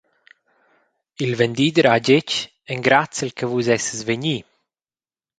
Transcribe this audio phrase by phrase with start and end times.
[1.23, 2.29] Il vendider ha getg:
[2.73, 4.37] «Engraziel che vus essas vegni!»